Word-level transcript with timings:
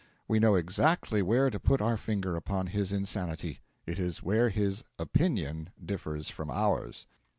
We 0.27 0.39
know 0.39 0.55
exactly 0.55 1.21
where 1.21 1.51
to 1.51 1.59
put 1.59 1.79
our 1.79 1.95
finger 1.95 2.35
upon 2.35 2.65
his 2.65 2.91
insanity; 2.91 3.61
it 3.85 3.99
is 3.99 4.23
where 4.23 4.49
his 4.49 4.83
opinion 4.97 5.69
differs 5.79 6.27
from 6.27 6.49
ours. 6.49 7.05